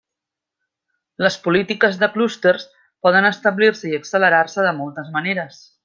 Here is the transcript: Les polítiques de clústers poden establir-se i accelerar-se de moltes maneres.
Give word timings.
Les 1.23 1.37
polítiques 1.47 1.99
de 2.05 2.09
clústers 2.15 2.65
poden 3.09 3.29
establir-se 3.33 3.93
i 3.93 3.97
accelerar-se 4.01 4.67
de 4.71 4.73
moltes 4.83 5.15
maneres. 5.21 5.63